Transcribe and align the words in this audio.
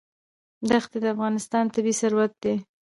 دښتې 0.69 0.97
د 1.03 1.05
افغانستان 1.13 1.65
طبعي 1.73 1.93
ثروت 1.99 2.33
دی. 2.43 2.55